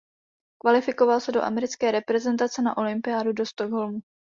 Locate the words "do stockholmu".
3.33-3.99